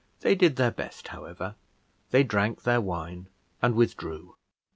They 0.21 0.33
did 0.33 0.55
their 0.55 0.71
best, 0.71 1.09
however; 1.09 1.53
they 2.09 2.23
drank 2.23 2.63
their 2.63 2.81
wine, 2.81 3.29
and 3.61 3.75
withdrew. 3.75 4.35